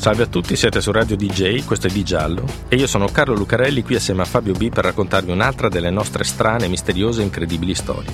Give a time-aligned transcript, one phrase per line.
[0.00, 3.34] Salve a tutti, siete su Radio DJ, questo è Di Giallo e io sono Carlo
[3.34, 7.74] Lucarelli qui assieme a Fabio B per raccontarvi un'altra delle nostre strane, misteriose e incredibili
[7.74, 8.10] storie.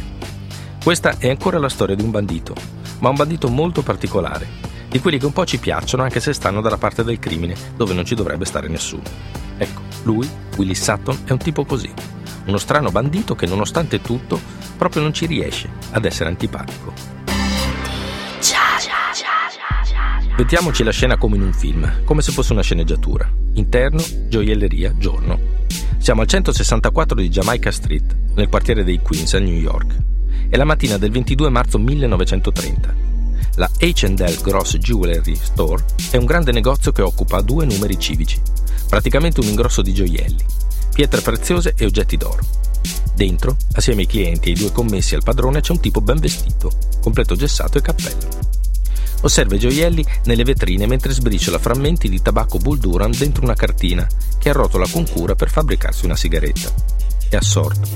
[0.83, 2.57] Questa è ancora la storia di un bandito,
[2.99, 4.49] ma un bandito molto particolare,
[4.89, 7.95] di quelli che un po' ci piacciono anche se stanno dalla parte del crimine, dove
[7.95, 9.05] non ci dovrebbe stare nessuno.
[9.57, 11.93] Ecco, lui, Willie Sutton, è un tipo così,
[12.47, 14.41] uno strano bandito che nonostante tutto
[14.77, 17.16] proprio non ci riesce ad essere antipatico.
[20.37, 23.27] Mettiamoci la scena come in un film, come se fosse una sceneggiatura.
[23.55, 25.41] Interno, gioielleria, giorno.
[25.97, 29.97] Siamo al 164 di Jamaica Street, nel quartiere dei Queens a New York.
[30.51, 32.95] È la mattina del 22 marzo 1930.
[33.55, 38.39] La H&L Gross Jewelry Store è un grande negozio che occupa due numeri civici,
[38.91, 40.45] praticamente un ingrosso di gioielli,
[40.93, 42.45] pietre preziose e oggetti d'oro.
[43.15, 46.71] Dentro, assieme ai clienti e ai due commessi al padrone, c'è un tipo ben vestito,
[47.01, 48.56] completo gessato e cappello.
[49.27, 54.07] Osserva i gioielli nelle vetrine mentre sbriciola frammenti di tabacco Bull Durham dentro una cartina
[54.39, 56.73] che arrotola con cura per fabbricarsi una sigaretta.
[57.29, 57.89] È assorto,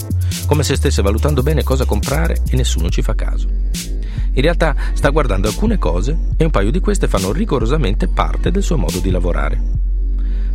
[0.46, 3.46] come se stesse valutando bene cosa comprare e nessuno ci fa caso.
[3.46, 8.64] In realtà sta guardando alcune cose e un paio di queste fanno rigorosamente parte del
[8.64, 9.62] suo modo di lavorare.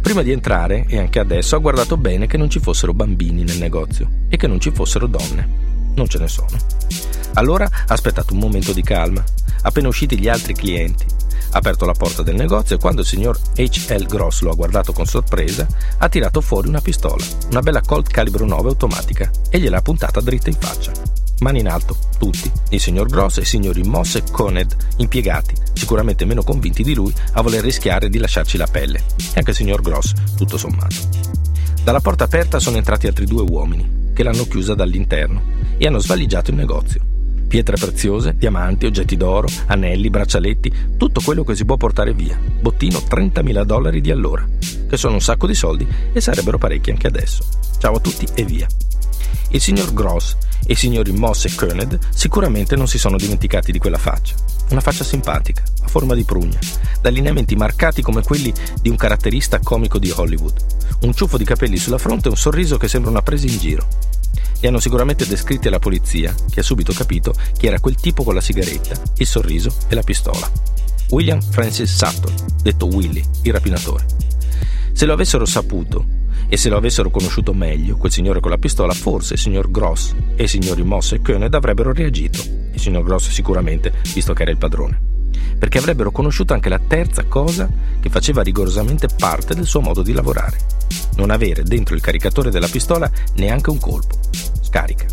[0.02, 3.60] Prima di entrare, e anche adesso, ha guardato bene che non ci fossero bambini nel
[3.60, 5.65] negozio e che non ci fossero donne.
[5.96, 6.58] Non ce ne sono.
[7.34, 9.24] Allora ha aspettato un momento di calma
[9.66, 11.06] appena usciti gli altri clienti.
[11.52, 14.06] Ha aperto la porta del negozio e quando il signor H.L.
[14.06, 18.46] Gross lo ha guardato con sorpresa, ha tirato fuori una pistola, una bella Colt calibro
[18.46, 20.92] 9 automatica, e gliel'ha puntata dritta in faccia.
[21.40, 26.26] Mani in alto, tutti, il signor Gross e i signori Moss e Coned, impiegati, sicuramente
[26.26, 29.82] meno convinti di lui a voler rischiare di lasciarci la pelle, e anche il signor
[29.82, 30.96] Gross, tutto sommato.
[31.84, 35.44] Dalla porta aperta sono entrati altri due uomini, che l'hanno chiusa dall'interno,
[35.78, 37.14] e hanno svaligiato il negozio
[37.48, 42.38] pietre preziose, diamanti, oggetti d'oro, anelli, braccialetti, tutto quello che si può portare via.
[42.38, 44.46] Bottino 30.000 dollari di allora,
[44.90, 47.46] che sono un sacco di soldi e sarebbero parecchi anche adesso.
[47.78, 48.68] Ciao a tutti e via.
[49.56, 50.36] Il signor Gross
[50.66, 54.36] e i signori Moss e Koenig sicuramente non si sono dimenticati di quella faccia.
[54.72, 56.60] Una faccia simpatica, a forma di prugna,
[57.00, 60.58] da lineamenti marcati come quelli di un caratterista comico di Hollywood.
[61.04, 63.88] Un ciuffo di capelli sulla fronte e un sorriso che sembra una presa in giro.
[64.60, 68.34] Li hanno sicuramente descritti alla polizia, che ha subito capito chi era quel tipo con
[68.34, 70.52] la sigaretta, il sorriso e la pistola.
[71.12, 74.06] William Francis Sutton, detto Willy, il rapinatore.
[74.92, 76.15] Se lo avessero saputo
[76.48, 80.14] e se lo avessero conosciuto meglio, quel signore con la pistola, forse il signor Gross
[80.36, 82.40] e i signori Moss e Koenig avrebbero reagito.
[82.74, 85.14] Il signor Gross sicuramente, visto che era il padrone.
[85.58, 87.70] Perché avrebbero conosciuto anche la terza cosa
[88.00, 90.60] che faceva rigorosamente parte del suo modo di lavorare.
[91.16, 94.20] Non avere dentro il caricatore della pistola neanche un colpo
[94.62, 95.06] scarica,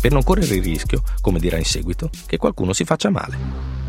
[0.00, 3.81] per non correre il rischio, come dirà in seguito, che qualcuno si faccia male.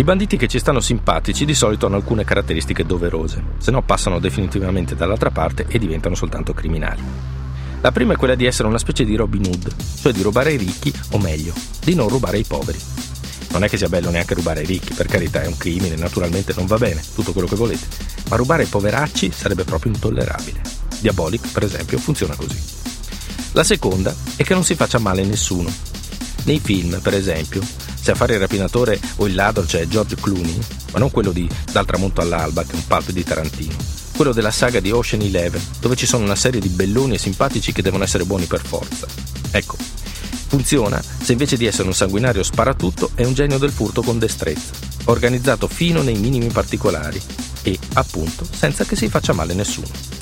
[0.00, 4.18] I banditi che ci stanno simpatici di solito hanno alcune caratteristiche doverose, se no passano
[4.18, 7.02] definitivamente dall'altra parte e diventano soltanto criminali.
[7.82, 10.56] La prima è quella di essere una specie di Robin Hood, cioè di rubare ai
[10.56, 11.52] ricchi, o meglio,
[11.84, 12.78] di non rubare ai poveri.
[13.50, 16.54] Non è che sia bello neanche rubare ai ricchi, per carità è un crimine, naturalmente
[16.56, 17.86] non va bene, tutto quello che volete,
[18.30, 20.62] ma rubare ai poveracci sarebbe proprio intollerabile.
[20.98, 22.58] Diabolic, per esempio, funziona così.
[23.52, 25.70] La seconda è che non si faccia male a nessuno.
[26.44, 27.60] Nei film, per esempio,
[28.00, 30.58] se a fare il rapinatore o il ladro c'è George Clooney,
[30.92, 33.76] ma non quello di Dal tramonto all'alba, che è un pulp di Tarantino,
[34.16, 37.72] quello della saga di Ocean Eleven, dove ci sono una serie di belloni e simpatici
[37.72, 39.06] che devono essere buoni per forza.
[39.50, 39.76] Ecco,
[40.48, 44.72] funziona se invece di essere un sanguinario sparatutto è un genio del furto con destrezza,
[45.04, 47.20] organizzato fino nei minimi particolari
[47.62, 50.19] e, appunto, senza che si faccia male nessuno.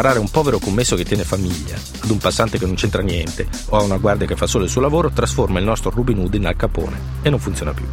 [0.00, 3.46] Sparare a un povero commesso che tiene famiglia, ad un passante che non c'entra niente
[3.68, 6.32] o a una guardia che fa solo il suo lavoro trasforma il nostro Robin Hood
[6.32, 7.84] in Al Capone e non funziona più.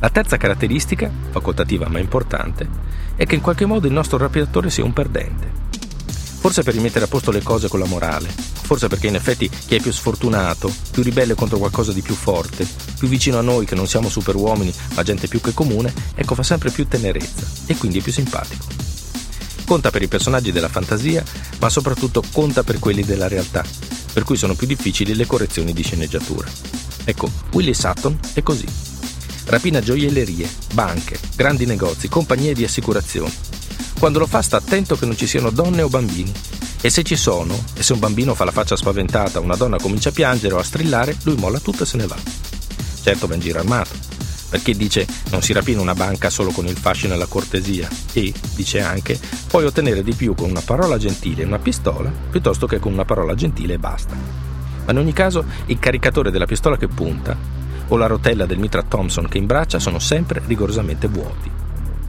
[0.00, 2.68] La terza caratteristica, facoltativa ma importante,
[3.14, 5.52] è che in qualche modo il nostro rapinatore sia un perdente.
[6.40, 9.76] Forse per rimettere a posto le cose con la morale, forse perché in effetti chi
[9.76, 12.66] è più sfortunato, più ribelle contro qualcosa di più forte,
[12.98, 16.42] più vicino a noi che non siamo superuomini ma gente più che comune, ecco fa
[16.42, 18.91] sempre più tenerezza e quindi è più simpatico.
[19.64, 21.24] Conta per i personaggi della fantasia,
[21.58, 23.64] ma soprattutto conta per quelli della realtà,
[24.12, 26.48] per cui sono più difficili le correzioni di sceneggiatura.
[27.04, 28.66] Ecco, Willie Sutton è così.
[29.46, 33.32] Rapina gioiellerie, banche, grandi negozi, compagnie di assicurazioni.
[33.98, 36.32] Quando lo fa sta attento che non ci siano donne o bambini
[36.80, 40.08] E se ci sono, e se un bambino fa la faccia spaventata, una donna comincia
[40.08, 42.16] a piangere o a strillare, lui molla tutto e se ne va.
[43.00, 43.94] Certo va in giro armato,
[44.52, 48.34] perché dice non si rapina una banca solo con il fascino e la cortesia e,
[48.54, 49.18] dice anche,
[49.48, 53.06] puoi ottenere di più con una parola gentile e una pistola piuttosto che con una
[53.06, 54.14] parola gentile e basta.
[54.84, 57.34] Ma in ogni caso il caricatore della pistola che punta
[57.88, 61.50] o la rotella del mitra Thompson che imbraccia sono sempre rigorosamente vuoti.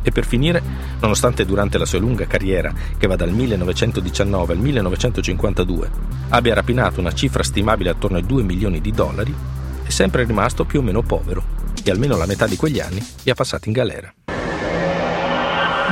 [0.02, 0.62] E per finire,
[1.00, 5.90] nonostante durante la sua lunga carriera, che va dal 1919 al 1952,
[6.28, 9.34] abbia rapinato una cifra stimabile attorno ai 2 milioni di dollari,
[9.82, 13.32] è sempre rimasto più o meno povero e almeno la metà di quegli anni li
[13.32, 14.14] ha passati in galera.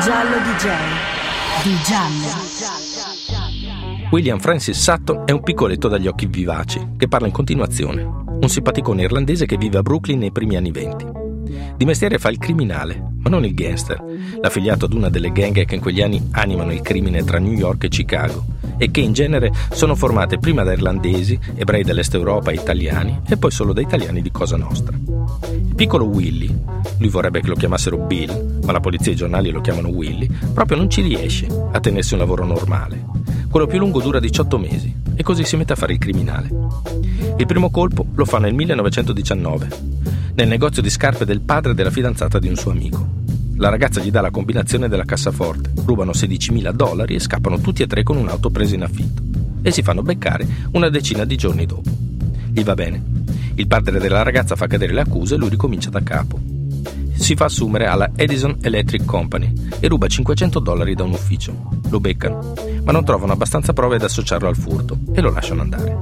[0.01, 0.67] Giallo DJ.
[1.63, 2.49] Di giallo.
[4.11, 9.03] William Francis Sutton è un piccoletto dagli occhi vivaci che parla in continuazione, un simpaticone
[9.03, 11.05] irlandese che vive a Brooklyn nei primi anni venti.
[11.77, 14.03] Di mestiere fa il criminale, ma non il gangster,
[14.41, 17.85] l'affiliato ad una delle gang che in quegli anni animano il crimine tra New York
[17.85, 18.45] e Chicago
[18.77, 23.37] e che in genere sono formate prima da irlandesi, ebrei dell'est Europa e italiani e
[23.37, 24.97] poi solo da italiani di Cosa Nostra.
[25.81, 26.55] Piccolo Willy,
[26.99, 30.29] lui vorrebbe che lo chiamassero Bill, ma la polizia e i giornali lo chiamano Willy,
[30.53, 33.03] proprio non ci riesce a tenersi un lavoro normale.
[33.49, 36.49] Quello più lungo dura 18 mesi e così si mette a fare il criminale.
[37.35, 39.69] Il primo colpo lo fa nel 1919
[40.35, 43.07] nel negozio di scarpe del padre della fidanzata di un suo amico.
[43.55, 47.87] La ragazza gli dà la combinazione della cassaforte, rubano 16.000 dollari e scappano tutti e
[47.87, 49.23] tre con un'auto presa in affitto
[49.63, 51.89] e si fanno beccare una decina di giorni dopo.
[52.51, 53.20] Gli va bene.
[53.61, 56.39] Il padre della ragazza fa cadere le accuse e lui ricomincia da capo.
[57.13, 61.69] Si fa assumere alla Edison Electric Company e ruba 500 dollari da un ufficio.
[61.91, 65.95] Lo beccano, ma non trovano abbastanza prove ad associarlo al furto e lo lasciano andare.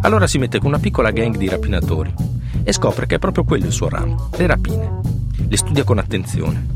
[0.00, 2.14] Allora si mette con una piccola gang di rapinatori
[2.62, 5.00] e scopre che è proprio quello il suo ramo, le rapine.
[5.48, 6.66] Le studia con attenzione,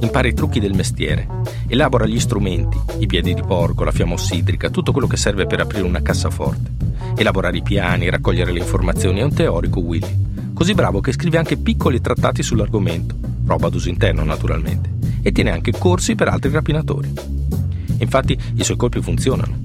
[0.00, 1.26] impara i trucchi del mestiere,
[1.68, 5.60] elabora gli strumenti, i piedi di porco, la fiamma ossidrica, tutto quello che serve per
[5.60, 6.83] aprire una cassaforte,
[7.16, 11.56] elaborare i piani, raccogliere le informazioni, è un teorico Willy, così bravo che scrive anche
[11.56, 14.92] piccoli trattati sull'argomento, roba d'uso interno naturalmente,
[15.22, 17.12] e tiene anche corsi per altri rapinatori.
[17.98, 19.56] Infatti i suoi colpi funzionano,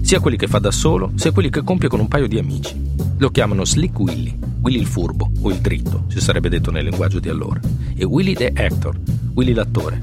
[0.00, 2.88] sia quelli che fa da solo, sia quelli che compie con un paio di amici.
[3.18, 7.20] Lo chiamano Slick Willy, Willy il furbo o il dritto, si sarebbe detto nel linguaggio
[7.20, 7.60] di allora,
[7.94, 8.98] e Willy the actor,
[9.34, 10.02] Willy l'attore,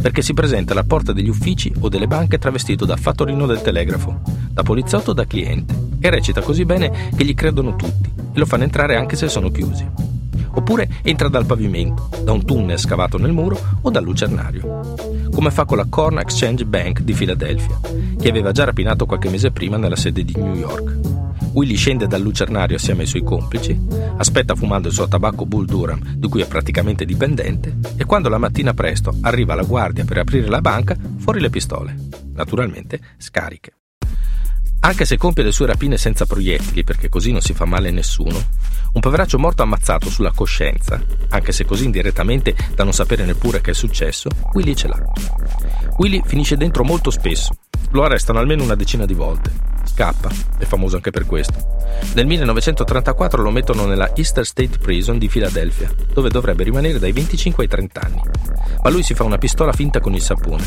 [0.00, 4.20] perché si presenta alla porta degli uffici o delle banche travestito da fattorino del telegrafo,
[4.52, 8.46] da poliziotto o da cliente, e recita così bene che gli credono tutti e lo
[8.46, 9.86] fanno entrare anche se sono chiusi.
[10.50, 14.94] Oppure entra dal pavimento, da un tunnel scavato nel muro o dal lucernario,
[15.30, 17.78] come fa con la Corn Exchange Bank di Filadelfia,
[18.18, 20.96] che aveva già rapinato qualche mese prima nella sede di New York.
[21.52, 23.78] Willy scende dal lucernario assieme ai suoi complici,
[24.16, 28.38] aspetta fumando il suo tabacco Bull Durham, di cui è praticamente dipendente, e quando la
[28.38, 31.94] mattina presto arriva la guardia per aprire la banca, fuori le pistole,
[32.34, 33.77] naturalmente scariche.
[34.80, 37.92] Anche se compie le sue rapine senza proiettili, perché così non si fa male a
[37.92, 38.42] nessuno,
[38.92, 43.72] un poveraccio morto ammazzato sulla coscienza, anche se così indirettamente da non sapere neppure che
[43.72, 45.02] è successo, Willy ce l'ha.
[45.98, 47.54] Willy finisce dentro molto spesso,
[47.90, 51.54] lo arrestano almeno una decina di volte scappa, è famoso anche per questo.
[52.14, 57.64] Nel 1934 lo mettono nella Easter State Prison di Filadelfia, dove dovrebbe rimanere dai 25
[57.64, 58.22] ai 30 anni.
[58.80, 60.64] Ma lui si fa una pistola finta con il sapone,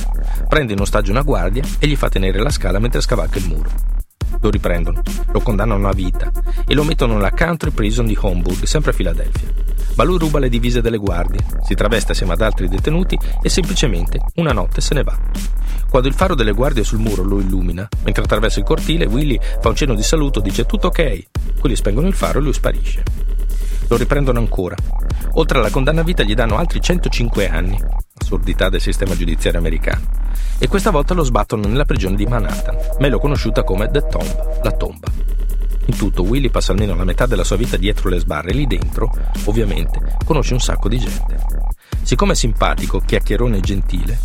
[0.50, 4.01] prende in ostaggio una guardia e gli fa tenere la scala mentre scavalca il muro.
[4.42, 6.32] Lo riprendono, lo condannano a vita
[6.68, 9.48] e lo mettono nella Country Prison di Homburg, sempre a Filadelfia.
[9.96, 14.20] Ma lui ruba le divise delle guardie, si traveste assieme ad altri detenuti e semplicemente
[14.36, 15.18] una notte se ne va.
[15.90, 19.70] Quando il faro delle guardie sul muro lo illumina, mentre attraversa il cortile, Willy fa
[19.70, 21.60] un cenno di saluto, dice tutto ok.
[21.60, 23.04] Quelli spengono il faro e lui sparisce.
[23.90, 24.76] Lo riprendono ancora.
[25.34, 27.78] Oltre alla condanna a vita gli danno altri 105 anni.
[28.18, 30.21] Assurdità del sistema giudiziario americano.
[30.58, 34.72] E questa volta lo sbattono nella prigione di Manhattan, meglio conosciuta come The Tomb, la
[34.72, 35.08] tomba.
[35.86, 38.68] In tutto Willy passa almeno la metà della sua vita dietro le sbarre e lì
[38.68, 39.12] dentro,
[39.46, 41.38] ovviamente, conosce un sacco di gente.
[42.04, 44.20] Siccome è simpatico, chiacchierone e gentile,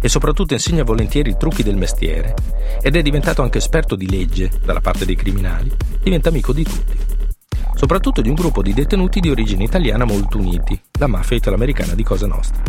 [0.00, 2.34] e soprattutto insegna volentieri i trucchi del mestiere,
[2.80, 5.70] ed è diventato anche esperto di legge dalla parte dei criminali,
[6.02, 6.98] diventa amico di tutti.
[7.74, 12.02] Soprattutto di un gruppo di detenuti di origine italiana molto uniti, la mafia italoamericana di
[12.02, 12.62] Cosa Nostra.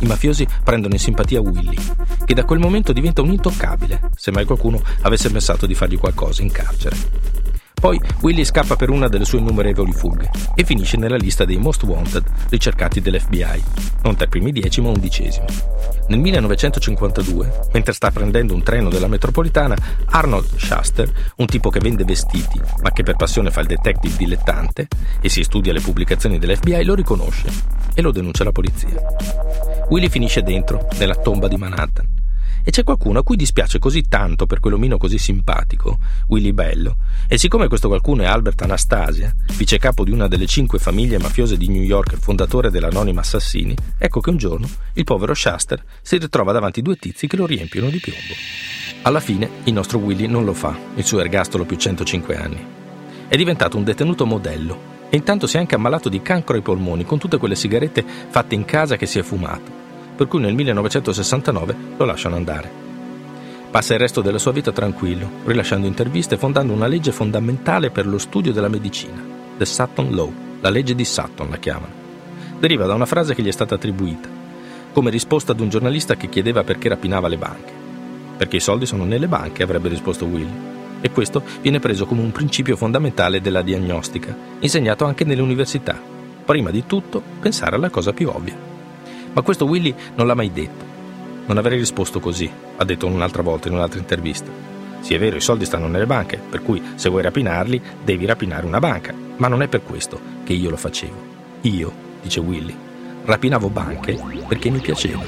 [0.00, 1.76] I mafiosi prendono in simpatia Willy,
[2.24, 6.42] che da quel momento diventa un intoccabile, se mai qualcuno avesse pensato di fargli qualcosa
[6.42, 6.96] in carcere.
[7.78, 11.82] Poi Willy scappa per una delle sue innumerevoli fughe e finisce nella lista dei most
[11.82, 13.62] wanted ricercati dell'FBI,
[14.02, 15.44] non tra i primi dieci ma undicesimo.
[16.08, 22.04] Nel 1952, mentre sta prendendo un treno della metropolitana, Arnold Shuster, un tipo che vende
[22.04, 24.88] vestiti ma che per passione fa il detective dilettante
[25.20, 27.48] e si studia le pubblicazioni dell'FBI, lo riconosce
[27.94, 29.00] e lo denuncia alla polizia.
[29.90, 32.15] Willy finisce dentro, nella tomba di Manhattan,
[32.68, 36.96] E c'è qualcuno a cui dispiace così tanto per quell'omino così simpatico, Willy Bello,
[37.28, 41.56] e siccome questo qualcuno è Albert Anastasia, vice capo di una delle cinque famiglie mafiose
[41.56, 46.18] di New York e fondatore dell'Anonima Assassini, ecco che un giorno il povero Shuster si
[46.18, 48.34] ritrova davanti due tizi che lo riempiono di piombo.
[49.02, 52.66] Alla fine il nostro Willy non lo fa, il suo ergastolo più 105 anni.
[53.28, 57.04] È diventato un detenuto modello e intanto si è anche ammalato di cancro ai polmoni
[57.04, 59.85] con tutte quelle sigarette fatte in casa che si è fumato
[60.16, 62.84] per cui nel 1969 lo lasciano andare.
[63.70, 68.06] Passa il resto della sua vita tranquillo, rilasciando interviste e fondando una legge fondamentale per
[68.06, 69.22] lo studio della medicina,
[69.58, 71.92] The Sutton Law, la legge di Sutton la chiamano.
[72.58, 74.28] Deriva da una frase che gli è stata attribuita,
[74.92, 77.72] come risposta ad un giornalista che chiedeva perché rapinava le banche.
[78.38, 80.74] Perché i soldi sono nelle banche, avrebbe risposto Willy.
[81.02, 86.00] E questo viene preso come un principio fondamentale della diagnostica, insegnato anche nelle università.
[86.44, 88.65] Prima di tutto, pensare alla cosa più ovvia.
[89.36, 90.82] Ma questo Willy non l'ha mai detto.
[91.44, 94.50] Non avrei risposto così, ha detto un'altra volta in un'altra intervista.
[95.00, 98.64] Sì, è vero, i soldi stanno nelle banche, per cui se vuoi rapinarli devi rapinare
[98.64, 99.12] una banca.
[99.36, 101.34] Ma non è per questo che io lo facevo.
[101.60, 102.74] Io, dice Willy,
[103.26, 105.22] rapinavo banche perché mi piaceva.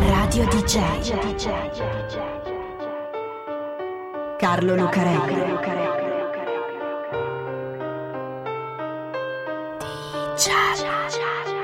[0.00, 1.14] Radio DJ.
[4.36, 5.54] Carlo Lucarelli.
[10.34, 11.55] DJ.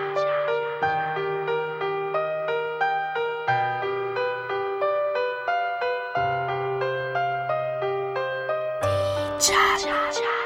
[9.42, 10.41] cha cha cha.